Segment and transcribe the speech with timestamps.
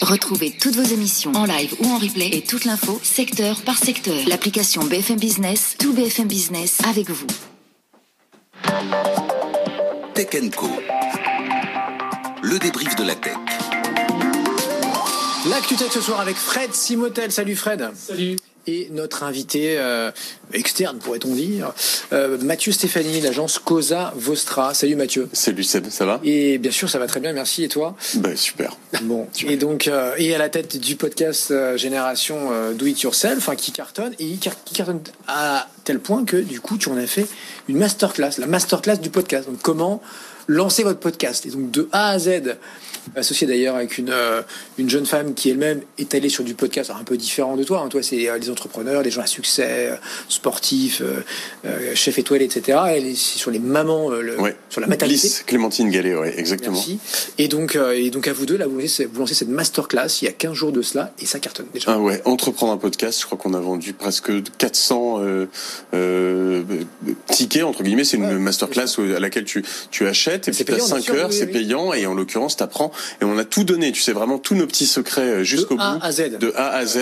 [0.00, 4.16] Retrouvez toutes vos émissions en live ou en replay et toute l'info secteur par secteur.
[4.26, 7.26] L'application BFM Business, tout BFM Business avec vous.
[10.14, 10.68] Tech Co.
[12.42, 13.36] Le débrief de la tech.
[15.48, 17.30] L'actu tech ce soir avec Fred Simotel.
[17.32, 17.90] Salut Fred.
[17.94, 18.36] Salut.
[18.66, 20.10] Et notre invité euh,
[20.52, 21.72] externe, pourrait-on dire,
[22.12, 24.72] euh, Mathieu Stéphanie, l'agence Cosa Vostra.
[24.72, 25.28] Salut Mathieu.
[25.34, 26.18] Salut Seb, ça va?
[26.24, 27.64] Et bien sûr, ça va très bien, merci.
[27.64, 27.94] Et toi?
[28.14, 28.76] Bah super.
[29.02, 29.28] Bon.
[29.46, 33.72] Et donc, euh, et à la tête du podcast Génération Do It Yourself, enfin qui
[33.72, 37.26] cartonne et qui cartonne à tel point que du coup, tu en as fait
[37.68, 39.46] une masterclass, la masterclass du podcast.
[39.46, 40.00] Donc, comment
[40.48, 41.44] lancer votre podcast?
[41.44, 42.56] Et donc de A à Z,
[43.16, 44.42] associé d'ailleurs avec une euh,
[44.78, 47.80] une jeune femme qui elle-même est allée sur du podcast un peu différent de toi.
[47.84, 47.88] hein.
[47.88, 49.96] Toi, c'est euh, les entrepreneurs, les gens à succès, euh,
[50.28, 51.02] sportifs,
[51.94, 52.78] chefs étoilés, etc.
[52.88, 54.56] Elle est sur les mamans, le- Ouais.
[54.70, 55.28] sur la maternité.
[55.46, 56.72] Clémentine Gallet, ouais, exactement.
[56.76, 56.98] Merci.
[57.38, 60.26] Et donc, et donc à vous deux, là, vous lancez, vous lancez cette masterclass il
[60.26, 61.92] y a 15 jours de cela et ça cartonne déjà.
[61.92, 65.46] Ah ouais, entreprendre un podcast, je crois qu'on a vendu presque 400 euh,
[65.94, 66.62] euh,
[67.26, 70.72] tickets, entre guillemets, c'est une Ouais, masterclass à laquelle tu, tu achètes, et puis tu
[70.72, 71.52] as payant, bien 5 sûr, heures, oui, c'est oui.
[71.52, 74.66] payant, et en l'occurrence, t'apprends, et on a tout donné, tu sais, vraiment tous nos
[74.66, 75.98] petits secrets euh, jusqu'au De A bout.
[76.02, 76.38] à Z.
[76.38, 76.98] De A à Z,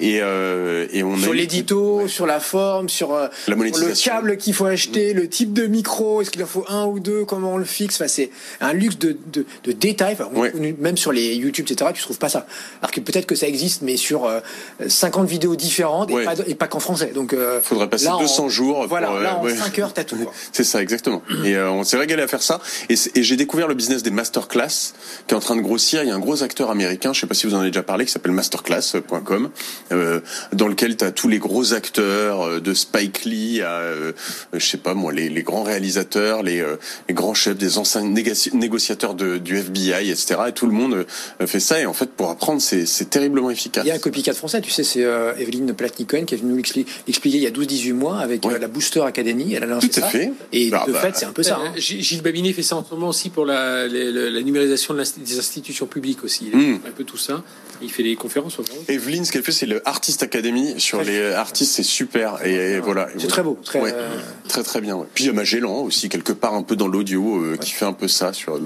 [0.00, 4.66] et, euh, et on Sur l'édito, sur la forme, sur euh, le câble qu'il faut
[4.66, 7.64] acheter, le type de micro, est-ce qu'il en faut un ou deux, comment on le
[7.64, 7.96] fixe.
[7.96, 10.14] Enfin, c'est un luxe de, de, de détails.
[10.14, 10.52] Enfin, on- Ouais.
[10.54, 12.46] on- même sur les YouTube, etc., tu trouves pas ça.
[12.82, 14.40] Alors que peut-être que ça existe, mais sur euh,
[14.86, 16.24] 50 vidéos différentes Ouais.
[16.46, 17.12] et pas, qu'en français.
[17.14, 18.78] Donc, euh, Faudrait passer là, en- 200 jours.
[18.80, 19.54] pour, Voilà, là, en ouais.
[19.56, 20.16] 5 heures, t'as tout.
[20.52, 21.22] C'est ça, exactement.
[21.44, 22.60] Et on s'est régalé à faire ça.
[22.88, 24.92] Et, et j'ai découvert le business des masterclass
[25.28, 26.02] qui est en train de grossir.
[26.02, 27.82] Il y a un gros acteur américain, je sais pas si vous en avez déjà
[27.82, 29.50] parlé, qui s'appelle masterclass.com,
[29.92, 30.20] euh,
[30.52, 34.12] dans lequel tu as tous les gros acteurs euh, de Spike Lee à, euh,
[34.52, 36.76] je sais pas moi, les, les grands réalisateurs, les, euh,
[37.08, 40.36] les grands chefs, des anciens négoci- négociateurs de, du FBI, etc.
[40.48, 41.04] Et tout le monde
[41.40, 41.80] euh, fait ça.
[41.80, 43.84] Et en fait, pour apprendre, c'est c'est terriblement efficace.
[43.84, 46.52] Il y a un copycat français, tu sais, c'est euh, Evelyne Platnikon qui est venue
[46.52, 48.54] nous l'expli- l'expliquer il y a 12-18 mois avec Ouais.
[48.54, 49.52] euh, la Booster Academy.
[49.54, 50.08] Elle a lancé Tout à ça.
[50.08, 50.32] fait.
[50.52, 51.58] Et Bah, de bah, fait, c'est un peu ça.
[51.62, 51.72] hein.
[51.76, 55.17] Gilles Babinet fait ça en ce moment aussi pour la, le- la numérisation de l'insti-
[55.24, 56.50] des institutions publiques aussi.
[56.52, 56.80] Il Mm.
[56.80, 57.42] fait un peu tout ça.
[57.80, 58.58] Il fait des conférences.
[58.88, 62.44] Evelyne, ce qu'elle fait, c'est le Artist Academy sur les artistes, c'est super.
[62.44, 63.08] Et, et voilà.
[63.18, 63.92] C'est très beau, très, Ouais.
[63.94, 64.08] euh,
[64.48, 64.96] très très bien.
[64.96, 65.06] Ouais.
[65.14, 67.84] Puis il y a Magellan aussi quelque part un peu dans l'audio euh, qui fait
[67.84, 68.58] un peu ça sur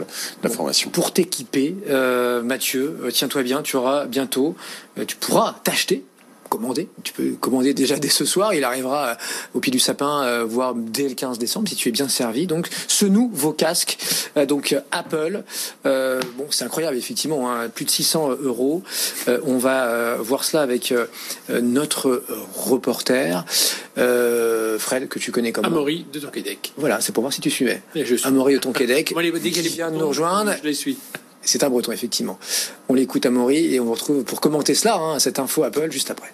[0.42, 0.88] la formation.
[0.90, 4.56] Pour t'équiper, euh, Mathieu, tiens-toi bien, tu auras bientôt,
[5.06, 6.04] tu pourras t'acheter,
[6.52, 6.88] commander.
[7.02, 8.52] Tu peux commander déjà dès ce soir.
[8.52, 9.14] Il arrivera euh,
[9.54, 12.46] au pied du sapin, euh, voire dès le 15 décembre, si tu es bien servi.
[12.46, 13.96] Donc, ce nouveau casque,
[14.36, 15.44] euh, donc Apple,
[15.86, 18.82] euh, bon, c'est incroyable, effectivement, hein, plus de 600 euros.
[19.28, 20.92] Euh, on va euh, voir cela avec
[21.48, 22.22] notre
[22.54, 23.44] reporter,
[23.96, 25.64] Fred, que tu connais comme.
[25.64, 26.72] Amaury de Tonquédec.
[26.76, 27.82] Voilà, c'est pour voir si tu suivais.
[27.94, 28.26] Et je suis.
[28.28, 29.12] Amaury de Tonquédec.
[29.14, 30.52] Moi, les- est vient de nous rejoindre.
[30.62, 30.98] Je les suis.
[31.42, 32.38] C'est un breton, effectivement.
[32.88, 35.90] On l'écoute à Maury et on vous retrouve pour commenter cela, hein, cette info Apple,
[35.90, 36.32] juste après.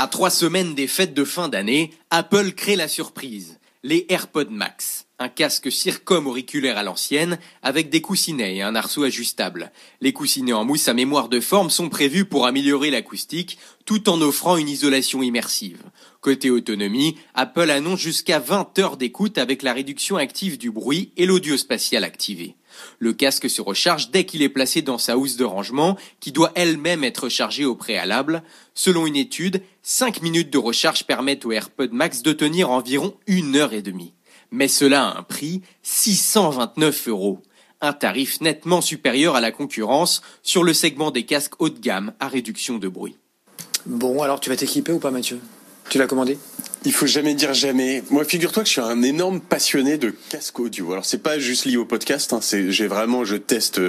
[0.00, 3.58] À trois semaines des fêtes de fin d'année, Apple crée la surprise.
[3.82, 5.06] Les AirPods Max.
[5.18, 9.72] Un casque circum auriculaire à l'ancienne, avec des coussinets et un arceau ajustable.
[10.00, 14.20] Les coussinets en mousse à mémoire de forme sont prévus pour améliorer l'acoustique, tout en
[14.20, 15.82] offrant une isolation immersive.
[16.20, 21.26] Côté autonomie, Apple annonce jusqu'à 20 heures d'écoute avec la réduction active du bruit et
[21.26, 22.56] l'audio spatial activé.
[22.98, 26.50] Le casque se recharge dès qu'il est placé dans sa housse de rangement, qui doit
[26.56, 28.42] elle-même être chargée au préalable.
[28.74, 33.54] Selon une étude, 5 minutes de recharge permettent au AirPod Max de tenir environ une
[33.54, 34.12] heure et demie.
[34.50, 37.42] Mais cela a un prix, 629 euros.
[37.80, 42.12] Un tarif nettement supérieur à la concurrence sur le segment des casques haut de gamme
[42.18, 43.16] à réduction de bruit.
[43.86, 45.38] Bon, alors tu vas t'équiper ou pas, Mathieu?
[45.88, 46.36] Tu l'as commandé
[46.84, 48.02] Il faut jamais dire jamais.
[48.10, 50.92] Moi, figure-toi que je suis un énorme passionné de casque audio.
[50.92, 52.32] Alors, c'est pas juste lié au podcast.
[52.34, 53.80] Hein, c'est, j'ai vraiment, je teste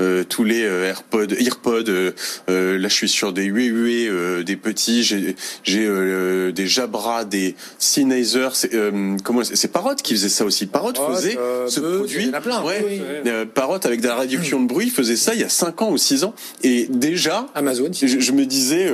[0.00, 1.88] euh, tous les euh, AirPods, EarPods.
[1.88, 2.12] euh,
[2.50, 5.02] euh, là, je suis sur des Huawei, euh, des petits.
[5.02, 8.48] J'ai, j'ai euh, des Jabra, des Sennheiser.
[8.52, 10.66] C'est, euh, comment c'est, Parrot qui faisait ça aussi.
[10.66, 11.38] Parrot faisait
[11.68, 12.24] ce produit.
[12.24, 12.84] il y en a plein, Ouais.
[12.86, 13.30] oui, oui.
[13.30, 15.90] Euh, Parrot avec de la réduction de bruit faisait ça il y a 5 ans
[15.90, 16.34] ou 6 ans.
[16.62, 18.92] Et déjà, Amazon, si je, je me disais,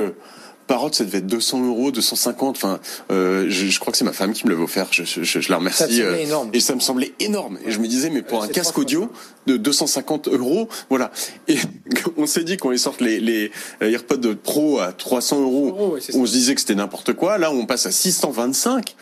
[0.63, 2.55] euh, Parrot, ça devait être 200 euros, 250.
[2.55, 2.79] Enfin,
[3.11, 4.87] euh, je, je crois que c'est ma femme qui me l'avait offert.
[4.91, 5.97] Je, je, je la remercie.
[5.97, 6.49] Ça euh, énorme.
[6.53, 7.57] Et ça me semblait énorme.
[7.65, 9.11] Et je me disais, mais pour Ouais, un casque audio
[9.45, 11.11] de 250 euros, voilà.
[11.47, 11.57] Et
[12.17, 13.51] on s'est dit quand ils sortent les, les
[13.81, 16.13] AirPods Pro à 300 euros, Oh, ouais, ça.
[16.15, 17.37] on se disait que c'était n'importe quoi.
[17.37, 18.95] Là, on passe à 625.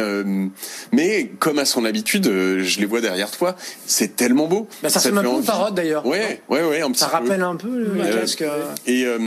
[0.00, 0.46] Euh,
[0.92, 4.68] mais comme à son habitude, euh, je les vois derrière toi, c'est tellement beau.
[4.80, 6.06] Bah, ça ressemble un peu d'ailleurs.
[6.06, 7.12] Ouais, ouais, ouais, un petit Ça peu.
[7.14, 8.42] rappelle un peu le Euh, casque.
[8.42, 9.18] euh, Et euh,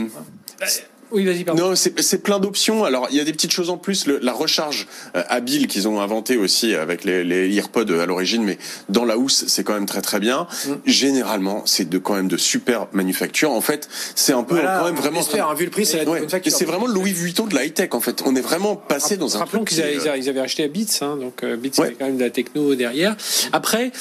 [1.12, 1.70] Oui, vas-y, pardon.
[1.70, 2.84] non, c'est c'est plein d'options.
[2.84, 4.06] Alors, il y a des petites choses en plus.
[4.06, 4.86] Le- la recharge
[5.16, 9.16] euh, habile qu'ils ont inventé aussi avec les, les AirPods à l'origine, mais dans la
[9.18, 10.46] housse, c'est quand même très très bien.
[10.66, 10.70] Mm.
[10.86, 13.50] Généralement, c'est de quand même de super manufacture.
[13.52, 15.18] En fait, c'est un peu Voilà, quand même vraiment.
[15.20, 17.72] j'espère, hein, vu le prix, c'est Ouais, c'est vraiment le Louis Vuitton de la high
[17.74, 18.22] tech en fait.
[18.26, 21.16] On est vraiment passé dans un Rappelons qu'ils avaient, euh, avaient- acheté à Beats, hein,
[21.20, 21.86] donc euh, Beats Ouais.
[21.88, 23.16] avait quand même de la techno derrière.
[23.52, 23.92] Après,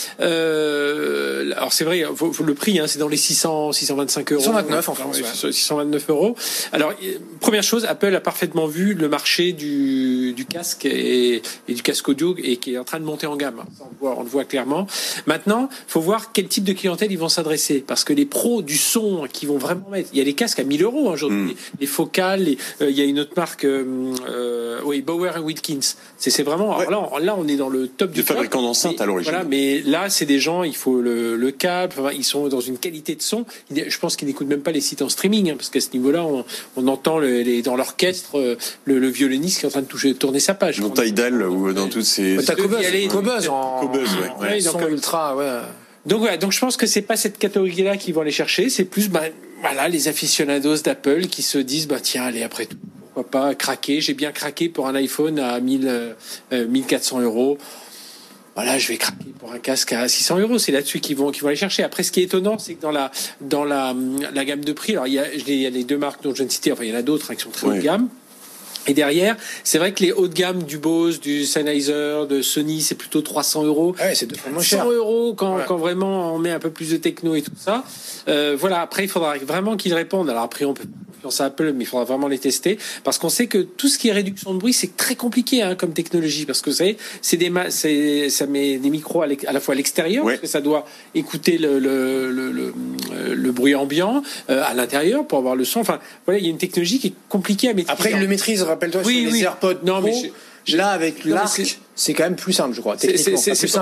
[0.56, 4.42] euh, alors c'est vrai, faut- faut le prix, hein, c'est dans les 600, 625 euros.
[4.42, 5.30] 629 en France, Ouais, ouais.
[5.34, 6.36] c'est 629 euros.
[6.72, 6.94] Alors
[7.40, 12.08] première chose, Apple a parfaitement vu le marché du, du casque et, et du casque
[12.10, 13.64] audio et qui est en train de monter en gamme.
[13.80, 14.88] On, le voit, on le voit clairement.
[15.26, 18.78] Maintenant, faut voir quel type de clientèle ils vont s'adresser, parce que les pros du
[18.78, 21.48] son qui vont vraiment mettre, il y a les casques à 1000 euros aujourd'hui, Mm.
[21.48, 25.36] les, les focales, les- euh, il y a une autre marque, euh, euh, oui, Bauer
[25.38, 25.80] et Wilkins.
[26.18, 26.88] C'est vraiment, Ouais.
[26.88, 28.36] alors là, là, on est dans le top du top.
[28.36, 29.32] fabricants d'enceintes à l'origine.
[29.32, 32.60] Voilà, mais là, c'est des gens, il faut le, le câble, enfin, ils sont dans
[32.60, 33.46] une qualité de son.
[33.74, 36.24] Je pense qu'ils n'écoutent même pas les sites en streaming, hein, parce qu'à ce niveau-là,
[36.24, 36.44] on,
[36.76, 39.88] on entend le- les, dans l'orchestre euh, le, le violoniste qui est en train de
[39.88, 40.80] toucher, tourner sa page.
[40.80, 42.38] dans Tidal ou dans toutes ces.
[42.46, 44.50] T'as Cobuzz, Cobuzz en Cobuzz, ouais, ouais.
[44.54, 45.60] Ouais, son donc, ultra, ouais.
[46.06, 48.86] Donc voilà, donc je pense que c'est pas cette catégorie-là qui vont aller chercher, c'est
[48.86, 49.22] plus bah,
[49.62, 52.78] voilà les aficionados d'Apple qui se disent bah tiens allez après tout
[53.14, 56.14] pourquoi pas craquer, j'ai bien craqué pour un iPhone à 1000 euh,
[56.54, 57.58] euh, 1400 euros.
[58.56, 60.58] Voilà, je vais craquer pour un casque à 600 euros.
[60.60, 61.84] C'est là-dessus qu'ils vont, qu'ils vont aller chercher.
[61.84, 63.10] Après, ce qui est étonnant, c'est que dans la,
[63.40, 63.96] dans la,
[64.34, 66.32] la gamme de prix, alors il y a, il y a les deux marques dont
[66.32, 67.74] je viens de citer, enfin il y en a d'autres hein, qui sont très haut
[67.74, 68.10] de gamme.
[68.88, 72.82] Et derrière, c'est vrai que les hauts de gamme du Bose, du Sennheiser, de Sony,
[72.82, 73.96] c'est plutôt 300 euros.
[74.00, 74.90] Ouais, c'est moins 100 cher.
[74.90, 75.64] euros quand, Ouais.
[75.68, 77.84] quand vraiment on met un peu plus de techno et tout ça.
[78.28, 80.30] Euh, voilà, après il faudra vraiment qu'ils répondent.
[80.32, 80.88] Alors après on peut
[81.42, 84.08] à Apple, mais il faudra vraiment les tester parce qu'on sait que tout ce qui
[84.10, 87.38] est réduction de bruit c'est très compliqué hein, comme technologie parce que vous savez, c'est
[87.38, 90.34] des ma- c'est ça met des micros à, la fois à l'extérieur Ouais.
[90.34, 90.86] parce que ça doit
[91.16, 92.74] écouter le le, le, le,
[93.14, 95.80] euh, le bruit ambiant euh, à l'intérieur pour avoir le son.
[95.82, 97.92] Enfin voilà, il y a une technologie qui est compliquée à maîtriser.
[97.94, 99.42] Après, il le maîtrise, rappelle-toi, Oui, sur les.
[99.44, 100.04] AirPods Non, Pro.
[100.04, 100.32] mais
[100.66, 101.60] je- Là, avec l'arc,
[101.96, 102.96] c'est- quand même plus simple, je crois.
[102.98, 103.34] C'est- plus pour,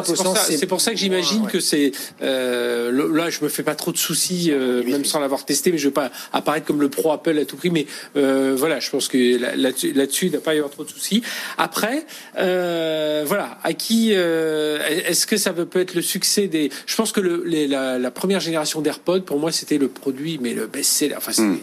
[0.04, 1.52] pour ça, c'est pour ça que j'imagine Ouais.
[1.52, 1.92] que c'est
[2.22, 5.78] euh, là je me fais pas trop de soucis euh, même sans l'avoir testé mais
[5.78, 7.86] je veux pas apparaître comme le pro Apple à tout prix mais
[8.18, 10.84] euh, voilà je pense que là- là-dessus là-dessus il ne va pas y avoir trop
[10.84, 11.22] de soucis
[11.58, 12.06] après
[12.38, 17.12] euh, voilà à qui euh, est-ce que ça peut être le succès des je pense
[17.12, 20.68] que le, les- la, la première génération d'AirPods pour moi c'était le produit mais le
[20.68, 21.60] best-seller enfin Mm.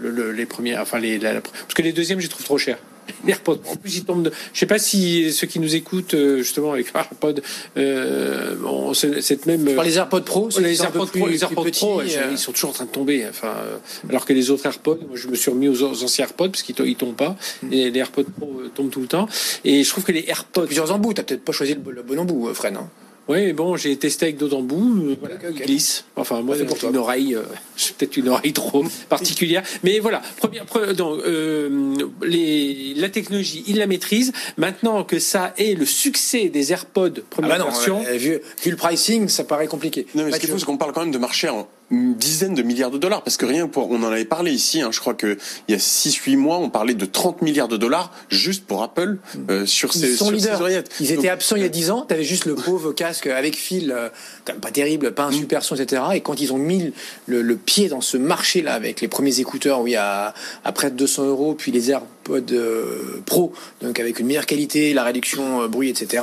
[0.00, 2.44] le, le- les premières enfin les la- la- parce que les deuxièmes je les trouve
[2.44, 2.78] trop chers
[3.24, 3.60] les AirPods.
[3.70, 4.22] En plus, ils tombent.
[4.22, 4.32] De...
[4.52, 7.40] Je sais pas si ceux qui nous écoutent euh, justement avec AirPods,
[7.76, 8.54] euh,
[8.94, 9.64] ce- cette même.
[9.74, 12.38] Par les AirPods Pro, qui les AirPods Pro, les AirPods petits, Pro, ouais, euh, ils
[12.38, 13.26] sont toujours en train de tomber.
[13.28, 13.76] Enfin, euh,
[14.08, 16.74] alors que les autres AirPods, moi, je me suis remis aux, anciens AirPods parce qu'ils
[16.74, 17.36] to- ils tombent pas.
[17.62, 17.72] Hmm.
[17.72, 19.28] Et les AirPods Pro euh, tombent tout le temps.
[19.64, 20.66] Et je trouve que les AirPods.
[20.66, 21.12] plusieurs embouts.
[21.14, 22.74] T'as peut-être pas choisi le bon, bon embout, euh, Fred.
[22.76, 22.88] hein.
[23.28, 25.02] Oui, mais bon, j'ai testé avec d'autres embouts.
[25.10, 25.54] euh, Voilà, Ok, ok.
[25.60, 26.04] ils glissent.
[26.16, 26.90] Enfin, moi, Ah, c'est pour j'ai toi.
[26.90, 27.42] une oreille, euh,
[27.76, 29.62] j'ai peut-être une oreille trop particulière.
[29.84, 34.32] Mais voilà, première, pre- donc, euh, les, la technologie, il la maîtrise.
[34.56, 38.40] Maintenant que ça est le succès des AirPods Ah première bah non, version, euh, vu,
[38.64, 40.06] vu le pricing, ça paraît compliqué.
[40.14, 42.54] Non, mais ce qu'il faut, c'est qu'on parle quand même de marché en une dizaine
[42.54, 45.00] de milliards de dollars, parce que rien pour, on en avait parlé ici, hein, je
[45.00, 48.66] crois que il y a 6-8 mois, on parlait de 30 milliards de dollars juste
[48.66, 50.56] pour Apple euh, sur Ils ses, sont sur leaders.
[50.56, 50.90] ses oreillettes.
[51.00, 52.02] Ils étaient Donc, absents il y a 10 ans.
[52.02, 54.08] T'avais juste le pauvre casque avec fil, euh,
[54.44, 55.34] quand même pas terrible, pas un Mm.
[55.34, 56.02] super son, etc.
[56.14, 56.92] Et quand ils ont mis
[57.26, 60.34] le, le pied dans ce marché-là avec les premiers écouteurs, oui, à,
[60.64, 61.90] à près de 200 euros, puis les
[62.28, 66.22] AirPods euh, Pro, donc avec une meilleure qualité, la réduction euh, bruit, etc.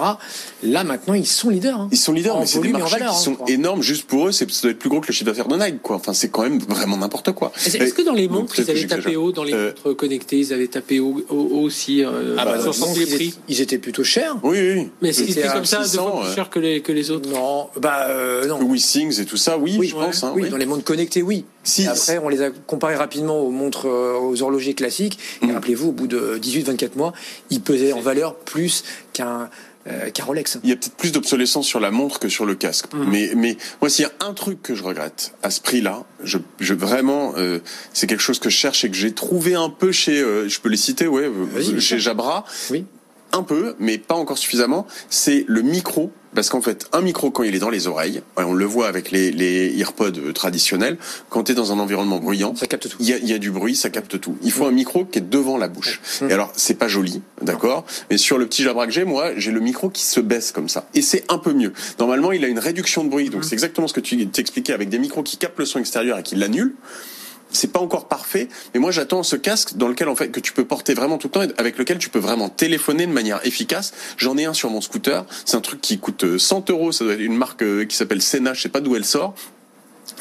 [0.63, 1.79] Là, maintenant, ils sont leaders.
[1.79, 1.89] hein.
[1.91, 4.27] Ils sont leaders, En mais c'est des marchés valeur, qui hein, sont énormes juste pour
[4.27, 4.31] eux.
[4.31, 5.95] C'est, ça doit être plus gros que le chiffre d'affaires de Nike, quoi.
[5.97, 7.51] Enfin, c'est quand même vraiment n'importe quoi.
[7.65, 10.37] est-ce est-ce que dans les montres, ils avaient tapé haut, dans les Euh, montres connectées,
[10.39, 13.25] ils avaient tapé haut, aussi, euh, Ah bah, sens les ils, prix?
[13.27, 14.35] étaient, ils étaient plutôt chers.
[14.43, 14.89] Oui, oui.
[15.01, 17.29] Mais qu'ils C'était comme ça, deux 600, fois plus cher que les, que les autres?
[17.29, 18.59] Non, bah euh, non.
[18.59, 20.23] Le WeSings et tout ça, oui, Oui, je pense.
[20.23, 20.49] hein, oui.
[20.49, 21.45] dans les montres connectées, oui.
[21.65, 25.19] Si- Et après, on les a comparés rapidement aux montres, euh, aux horlogers classiques.
[25.41, 25.51] Et Mm.
[25.55, 27.11] rappelez-vous, au bout de 18-24 mois,
[27.49, 29.49] ils pesaient en valeur plus qu'un
[29.87, 30.57] euh, qu'un Rolex.
[30.63, 32.91] Il y a peut-être plus d'obsolescence sur la montre que sur le casque.
[32.91, 33.07] Mhm.
[33.07, 36.39] Mais, mais moi, s'il y a un truc que je regrette à ce prix-là, je,
[36.59, 37.59] je vraiment, euh,
[37.93, 40.59] c'est quelque chose que je cherche et que j'ai trouvé un peu chez, euh, je
[40.59, 41.99] peux les citer, ouais, Vas-y, chez.
[41.99, 42.45] Jabra.
[42.71, 42.85] Oui.
[43.35, 44.87] Un peu, mais pas encore suffisamment.
[45.09, 46.11] C'est le micro.
[46.33, 49.09] Parce qu'en fait, un micro, quand il est dans les oreilles, on le voit avec
[49.11, 50.97] les, les AirPods euh, traditionnels,
[51.29, 52.97] quand tu es dans un environnement bruyant, Ça capte tout.
[52.99, 54.35] il y, a, y a du bruit, ça capte tout.
[54.41, 56.01] Il faut un micro qui est devant la bouche.
[56.29, 57.85] Et alors, c'est pas joli, d'accord?
[58.09, 60.67] Mais sur le petit Jabra que j'ai, moi, j'ai le micro qui se baisse comme
[60.67, 60.89] ça.
[60.93, 61.71] Et c'est un peu mieux.
[61.99, 63.29] Normalement, il a une réduction de bruit.
[63.29, 66.19] Donc, c'est exactement ce que tu t'expliquais avec des micros qui captent le son extérieur
[66.19, 66.75] et qui l'annulent.
[67.51, 70.53] C'est pas encore parfait, mais moi j'attends ce casque dans lequel en fait que tu
[70.53, 73.45] peux porter vraiment tout le temps, et avec lequel tu peux vraiment téléphoner de manière
[73.45, 73.93] efficace.
[74.17, 77.13] J'en ai un sur mon scooter, c'est un truc qui coûte 100 euros, ça doit
[77.13, 79.35] être une marque euh, qui s'appelle Sena, je sais pas d'où elle sort,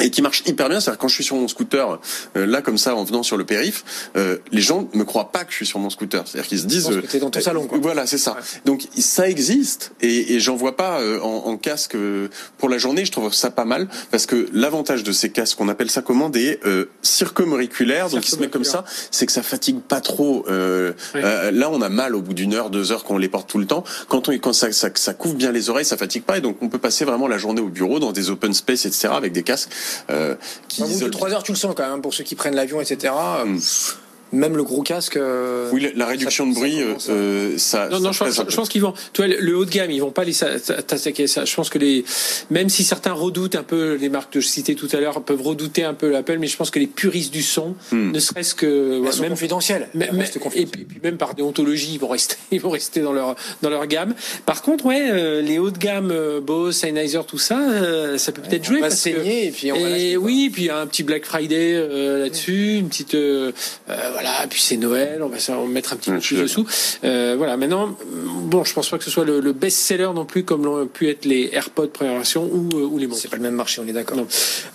[0.00, 0.80] et qui marche hyper bien.
[0.80, 2.00] C'est-à-dire quand je suis sur mon scooter,
[2.36, 3.84] euh, là comme ça, en venant sur le périph,
[4.16, 6.26] euh, les gens me croient pas que je suis sur mon scooter.
[6.26, 7.78] C'est-à-dire qu'ils se disent, que t'es dans ton euh, salon, quoi.
[7.80, 8.36] voilà, c'est ça.
[8.64, 12.78] Donc ça existe et, et j'en vois pas euh, en, en casque euh, pour la
[12.78, 13.04] journée.
[13.04, 16.28] Je trouve ça pas mal parce que l'avantage de ces casques, on appelle ça comment
[16.28, 20.44] des euh, circumauriculaires, donc ils se mettent comme ça, c'est que ça fatigue pas trop.
[20.48, 23.28] Euh, euh, là, on a mal au bout d'une heure, deux heures quand on les
[23.28, 23.84] porte tout le temps.
[24.08, 26.56] Quand on quand ça, ça, ça couvre bien les oreilles, ça fatigue pas et donc
[26.60, 29.08] on peut passer vraiment la journée au bureau dans des open space, etc.
[29.12, 29.83] avec des casques euh,
[30.68, 32.54] qui Au bout de 3 heures, tu le sens quand même, pour ceux qui prennent
[32.56, 33.12] l'avion, etc.
[33.16, 33.58] euh.
[34.32, 35.16] Même le gros casque.
[35.16, 37.88] euh, Oui, la, la réduction ça- de ça bruit, à- euh, ça.
[37.88, 38.92] Non, non, je ça pense, je pense qu'ils vont.
[39.12, 41.44] Tu vois, le, haut de gamme, ils vont pas les t'attaquer ça.
[41.44, 42.04] Je pense que les,
[42.50, 45.42] même si certains redoutent un peu les marques que je citais tout à l'heure, peuvent
[45.42, 48.10] redouter un peu l'Apple, mais je pense que les puristes du son, Hmm.
[48.12, 49.32] ne serait-ce que ouais, sont même
[50.20, 53.12] restent et, puis, et puis même par déontologie, ils vont rester, ils vont rester dans
[53.12, 54.14] leur dans leur gamme.
[54.46, 58.32] Par contre, ouais, euh, les hauts de gamme, euh, Bose, Sennheiser, tout ça, euh, ça
[58.32, 60.70] peut peut-être jouer on va parce que saigner et puis on va et oui, puis
[60.70, 63.52] un petit Black Friday euh, là-dessus, une petite euh,
[63.90, 66.66] euh, voilà, puis c'est Noël, on va mettre un petit peu plus dessous.
[67.04, 67.94] Euh, voilà, maintenant,
[68.44, 71.10] bon, je pense pas que ce soit le, le best-seller non plus comme l'ont pu
[71.10, 73.20] être les AirPods première version ou, euh, ou les montres.
[73.20, 74.16] C'est pas le même marché, on est d'accord.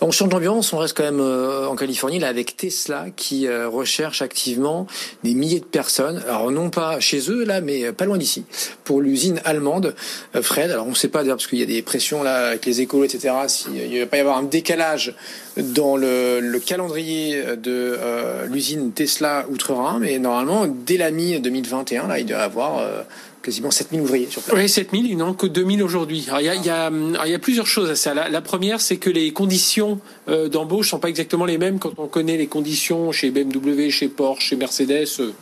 [0.00, 3.68] On change d'ambiance, on reste quand même euh, en Californie, là, avec Tesla, qui euh,
[3.68, 4.86] recherche activement
[5.24, 6.22] des milliers de personnes.
[6.28, 8.44] Alors, non pas chez eux, là, mais pas loin d'ici.
[8.84, 9.96] Pour l'usine allemande,
[10.36, 10.70] euh, Fred.
[10.70, 13.04] Alors, on sait pas, d'ailleurs, parce qu'il y a des pressions, là, avec les écoles,
[13.04, 15.14] etc., s'il va pas y avoir un décalage
[15.56, 22.18] dans le, le calendrier de euh, l'usine Tesla Outre-Rhin, mais normalement, dès la mi-2021, là,
[22.18, 23.02] il doit y avoir euh,
[23.42, 24.56] quasiment 7000 ouvriers sur place.
[24.56, 26.26] Oui, 7000, il n'en que 2000 aujourd'hui.
[26.40, 28.14] Il y a, plusieurs choses à ça.
[28.14, 32.06] La, première, c'est que les conditions euh, d'embauche sont pas exactement les mêmes quand on
[32.06, 35.06] connaît les conditions chez BMW, chez Porsche, chez Mercedes.
[35.20, 35.32] euh,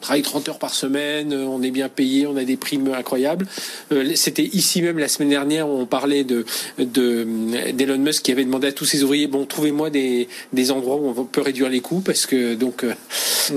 [0.00, 3.46] travaille 30 heures par semaine, euh, on est bien payé, on a des primes incroyables.
[3.92, 6.44] Euh, C'était ici même la semaine dernière où on parlait de
[6.78, 7.26] de-
[7.72, 11.14] d'Elon Musk qui avait demandé à tous ses ouvriers bon trouvez-moi des, des endroits où
[11.16, 12.94] on peut réduire les coûts parce que donc euh,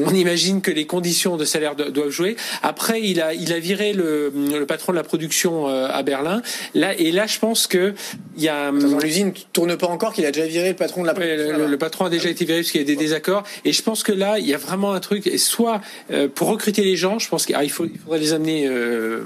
[0.05, 2.35] on imagine que les conditions de salaire do- doivent jouer.
[2.61, 6.41] Après il a il a viré le, le patron de la production euh, à Berlin.
[6.75, 7.93] Là et là je pense que
[8.37, 11.07] il y a Dans l'usine tourne pas encore qu'il a déjà viré le patron de
[11.07, 12.95] la Ouais, le, le- le patron a déjà été viré parce qu'il y a des
[12.95, 13.43] désaccords.
[13.65, 15.27] Et je pense que là, il y a vraiment un truc.
[15.27, 15.79] Et soit
[16.11, 18.67] euh, pour recruter les gens, je pense qu'il faudrait les amener.
[18.67, 19.23] Euh,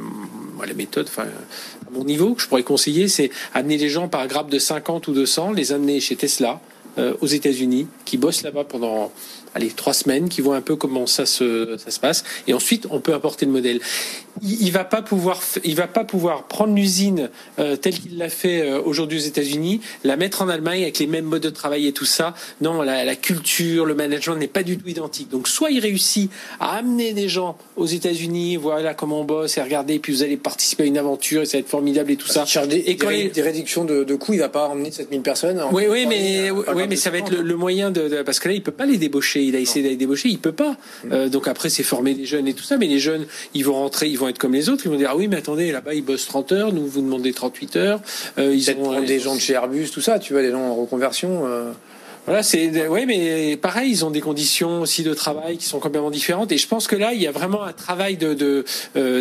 [0.66, 4.28] la méthode, enfin, à mon niveau, que je pourrais conseiller, c'est amener les gens par
[4.28, 6.60] grappe de 50 ou 200, les amener chez Tesla
[6.98, 9.12] euh, aux États-Unis, qui bossent là-bas pendant
[9.58, 12.88] allez trois semaines, qui voient un peu comment ça se ça se passe, et ensuite
[12.90, 13.80] on peut apporter le modèle.
[14.44, 18.30] Il, il va pas pouvoir il va pas pouvoir prendre l'usine euh, telle qu'il l'a
[18.30, 21.88] fait euh, aujourd'hui aux États-Unis, la mettre en Allemagne avec les mêmes modes de travail
[21.88, 22.36] et tout ça.
[22.62, 25.30] Non, la, la culture, le management n'est pas du tout identique.
[25.30, 29.62] Donc soit il réussit à amener des gens aux États-Unis, voilà comment on bosse et
[29.62, 32.28] regardez, puis vous allez participer à une aventure et ça va être formidable et tout
[32.28, 32.46] ça.
[32.64, 34.92] Il des, Et quand des, les- des réductions de, de coûts, il va pas emmener
[34.92, 35.60] 7000 personnes.
[35.60, 37.32] en- oui, oui, mais, oui, mais ça va être 50.
[37.40, 39.42] le, le moyen de, de- parce que là, il peut pas les débaucher.
[39.48, 40.72] Il a essayé d'aller débaucher, il peut pas.
[41.04, 41.12] Mm.
[41.12, 43.74] Euh, donc après, c'est former des jeunes et tout ça, mais les jeunes, ils vont
[43.74, 44.84] rentrer, ils vont être comme les autres.
[44.86, 47.34] Ils vont dire ah oui, mais attendez, là-bas, ils bossent 30 heures, nous vous demandez
[47.34, 48.02] 38 heures.
[48.38, 50.62] Euh, ils ont prendre des gens de chez Airbus, tout ça, tu vois, des gens
[50.62, 51.46] en reconversion.
[51.46, 51.72] euh.
[52.26, 56.12] Voilà, c'est ouais, mais pareil, ils ont des conditions aussi de travail qui sont complètement
[56.12, 56.52] différentes.
[56.52, 58.66] Et je pense que là, il y a vraiment un travail de de,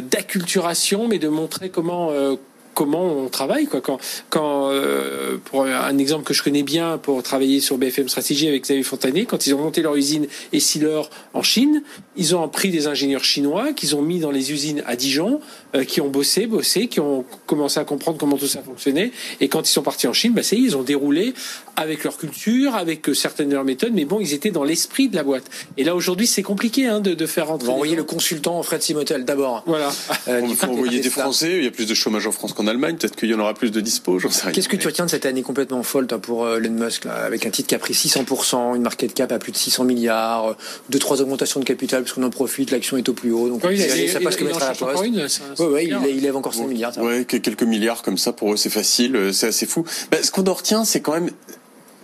[0.01, 2.11] d'acculturation, mais de montrer comment.
[2.11, 2.35] euh,
[2.77, 3.99] comment on travaille quoi quand
[4.31, 8.63] quand euh, pour un exemple que je connais bien pour travailler sur BFM Stratégie avec
[8.63, 11.83] Xavier Fontané quand ils ont monté leur usine Essilor en Chine
[12.17, 15.41] ils ont pris des ingénieurs chinois qu'ils ont mis dans les usines à Dijon
[15.75, 19.49] euh, qui ont bossé bossé qui ont commencé à comprendre comment tout ça fonctionnait et
[19.49, 21.33] quand ils sont partis en Chine bah ça y est ils ont déroulé
[21.77, 25.09] avec leur culture avec euh, certaines de leurs méthodes mais bon ils étaient dans l'esprit
[25.09, 25.47] de la boîte
[25.79, 27.99] et là aujourd'hui c'est compliqué hein, de, de faire On va des envoyer gens.
[27.99, 29.63] le consultant Fred Simotel d'abord.
[29.67, 29.91] voilà
[30.29, 31.11] Euh, On faut envoyer de des.
[31.11, 33.39] Français, il y a plus de chômage en France qu'en Allemagne, peut-être qu'il y en
[33.41, 34.53] aura plus de dispo, j'en sais rien.
[34.53, 37.15] Qu'est-ce que tu retiens de cette année complètement folle toi, pour euh, Elon Musk, là,
[37.25, 40.51] avec un titre qui a pris 600%, une market cap à plus de 600 milliards,
[40.51, 40.55] euh,
[40.91, 43.65] deux trois augmentations de capital parce qu'on en profite, l'action est au plus haut, donc
[43.65, 45.05] Ouais, il, allez, ça passe en à la poste.
[45.05, 45.27] une,
[45.59, 46.95] Ouais, ouais, il, il lève encore 100 milliards.
[46.95, 47.03] ça.
[47.03, 49.85] Ouais, que quelques milliards comme ça pour eux, c'est facile, euh, c'est assez fou.
[50.11, 51.31] Bah, ce qu'on en retient, c'est quand même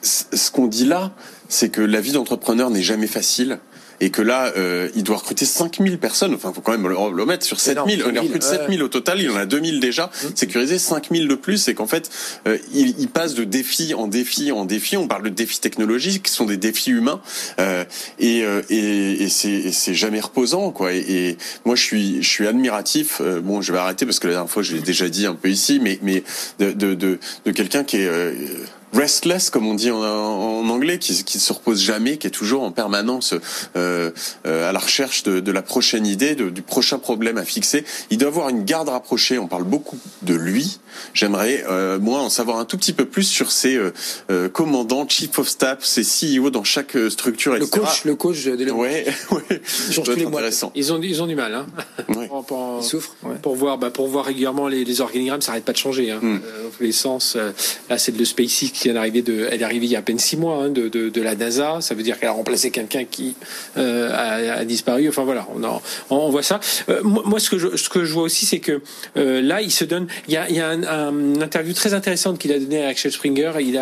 [0.02, 1.12] ce qu'on dit là,
[1.48, 3.58] c'est que la vie d'entrepreneur n'est jamais facile.
[4.02, 6.34] Et que là, euh, il doit recruter 5000 personnes.
[6.34, 7.98] Enfin, faut quand même le, le mettre sur C'est énorme, 7000.
[8.00, 8.56] Il 5000, recrute ouais.
[8.58, 9.20] 7000 au total.
[9.20, 10.10] Il en a 2000 déjà.
[10.34, 11.68] Sécurisé 5000 de plus.
[11.68, 12.10] Et qu'en fait,
[12.48, 14.96] euh, il, il passe de défi en défi en défi.
[14.96, 17.20] On parle de défis technologiques qui sont des défis humains.
[17.60, 17.84] Euh,
[18.18, 20.92] et euh, et, et c'est et c'est jamais reposant, quoi.
[20.92, 23.20] Et, et moi, je suis je suis admiratif.
[23.20, 25.34] euh, bon, je vais arrêter parce que la dernière fois, je l'ai déjà dit un
[25.34, 26.24] peu ici, mais mais
[26.58, 28.32] de de de, de quelqu'un qui est euh,
[28.92, 32.62] restless, comme on dit en, en anglais, qui, qui se repose jamais, qui est toujours
[32.62, 33.34] en permanence
[33.76, 34.10] euh,
[34.46, 37.84] euh, à la recherche de, de la prochaine idée, de, du prochain problème à fixer.
[38.10, 39.38] Il doit avoir une garde rapprochée.
[39.38, 40.78] On parle beaucoup de lui.
[41.14, 43.92] J'aimerais euh, moi en savoir un tout petit peu plus sur ses euh,
[44.30, 47.70] euh, commandants, chief of staff, ses CEO dans chaque structure, etc.
[47.74, 49.60] Le coach, le coach de Ouais, ouais.
[49.88, 50.72] Ils, intéressant.
[50.74, 51.66] ils ont ils ont du mal, hein.
[52.08, 52.26] Ouais.
[52.28, 53.16] pour, pour, Ils souffrent.
[53.22, 53.36] Ouais.
[53.42, 56.10] pour voir bah, pour voir régulièrement les, les organigrammes, ça arrête pas de changer.
[56.10, 56.20] Hein.
[56.22, 56.40] Mm.
[56.44, 57.34] Euh, dans tous les sens.
[57.36, 57.52] Euh,
[57.88, 60.68] là, c'est de SpaceX elle est arrivée il y a à peine six mois hein,
[60.68, 61.78] de, la NASA.
[61.80, 63.34] Ça veut dire qu'elle a remplacé quelqu'un qui
[63.76, 65.08] euh, a, disparu.
[65.08, 65.46] Enfin voilà,
[66.10, 66.60] on, voit ça.
[66.88, 68.80] Euh, moi, ce que je, vois aussi, c'est que
[69.16, 70.06] euh, là, il se donne.
[70.28, 70.60] Il y a, il
[71.42, 73.52] interview très intéressante qu'il a donné à Axel Springer.
[73.60, 73.78] Il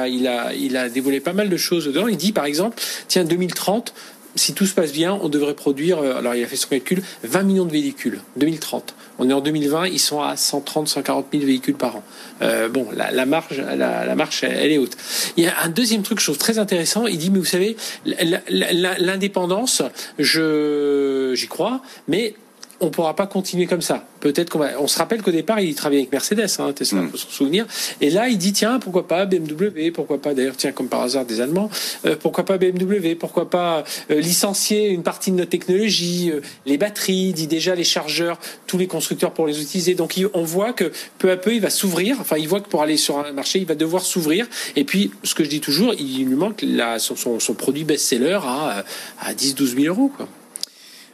[0.77, 2.09] a dévoilé pas mal de choses dedans.
[2.09, 3.95] Il dit, par exemple, tiens, 2030
[4.37, 7.03] si tout se passe bien, on devrait produire, euh, alors il a fait son calcul,
[7.25, 8.95] 20 millions de véhicules, 2030.
[9.19, 12.03] On est en 2020, ils sont à 130, 140 000 véhicules par an.
[12.43, 14.97] Euh, bon, la, marge, la marche, elle est haute.
[15.37, 17.07] Il y a un deuxième truc, je trouve très intéressant.
[17.07, 19.83] Il dit, mais vous savez, l'indépendance,
[20.19, 22.35] je, j'y crois, mais
[22.81, 24.05] on pourra pas continuer comme ça.
[24.21, 24.71] Peut-être qu'on va.
[24.81, 27.11] On se rappelle qu'au départ, il travaillait avec Mercedes, hein, Tesla, Mm.
[27.11, 27.67] faut s'en souvenir.
[28.01, 31.25] Et là, il dit tiens, pourquoi pas BMW, pourquoi pas d'ailleurs, tiens, comme par hasard
[31.25, 31.71] des Allemands,
[32.07, 36.79] euh, pourquoi pas BMW, pourquoi pas euh, licencier une partie de notre technologie, euh, les
[36.79, 39.95] batteries, il dit déjà les chargeurs, tous les constructeurs pour les utiliser.
[39.95, 42.17] Donc il- on voit que peu à peu, il va s'ouvrir.
[42.21, 44.47] Enfin, il voit que pour aller sur un marché, il va devoir s'ouvrir.
[44.77, 47.85] Et puis, ce que je dis toujours, il lui manque la, son, son, son produit
[47.85, 48.85] best-seller à,
[49.21, 50.11] à 10-12 000 euros.
[50.17, 50.29] Quoi.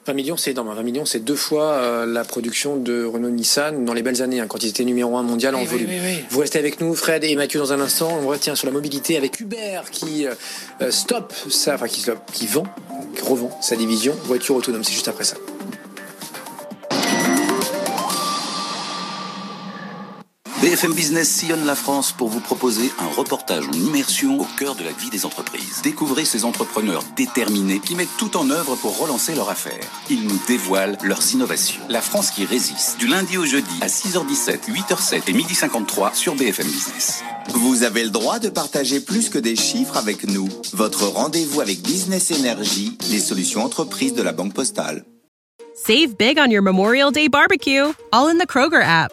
[0.06, 0.72] 20 millions, c'est énorme.
[0.74, 4.46] 20 millions, c'est deux fois euh, la production de Renault-Nissan dans les belles années, hein,
[4.48, 5.88] quand ils étaient numéro un mondial en Oui, volume.
[5.90, 6.24] oui, oui, oui.
[6.30, 8.16] Vous restez avec nous, Fred et Mathieu, dans un instant.
[8.22, 10.34] On revient sur la mobilité avec Uber qui euh,
[10.82, 12.64] euh, stoppe ça, enfin qui, qui vend,
[13.16, 14.84] qui revend sa division voiture autonome.
[14.84, 15.36] C'est juste après ça.
[20.66, 24.82] BFM Business sillonne la France pour vous proposer un reportage en immersion au cœur de
[24.82, 25.80] la vie des entreprises.
[25.84, 29.84] Découvrez ces entrepreneurs déterminés qui mettent tout en œuvre pour relancer leur affaire.
[30.10, 31.82] Ils nous dévoilent leurs innovations.
[31.88, 32.98] La France qui résiste.
[32.98, 37.22] Du lundi au jeudi à 6h17, 8h07 et 12h53 sur BFM Business.
[37.50, 40.48] Vous avez le droit de partager plus que des chiffres avec nous.
[40.72, 45.04] Votre rendez-vous avec Business Energy, les solutions entreprises de la Banque Postale.
[45.76, 49.12] Save big on your Memorial Day barbecue, all in the Kroger app.